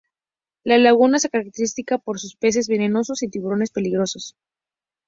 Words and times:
La 0.63 0.79
Laguna 0.79 1.19
se 1.19 1.29
caracteriza 1.29 1.99
por 2.03 2.19
sus 2.19 2.35
peces 2.35 2.67
venenosos 2.67 3.21
y 3.21 3.27
tiburones 3.29 3.69
peligrosos. 3.69 4.35